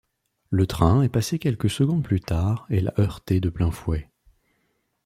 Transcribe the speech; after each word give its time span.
Le 0.49 0.65
train 0.65 1.03
est 1.03 1.09
passé 1.09 1.37
quelques 1.37 1.69
secondes 1.69 2.01
plus 2.01 2.21
tard 2.21 2.65
et 2.71 2.79
l'a 2.81 2.91
heurtée 2.99 3.39
de 3.39 3.49
plein 3.51 3.69
fouet. 3.69 4.09